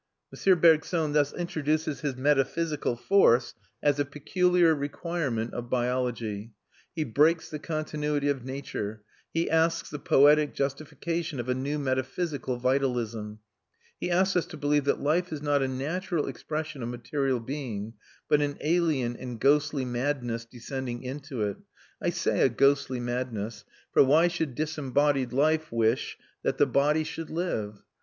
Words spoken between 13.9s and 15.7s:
he asks us to believe that life is not a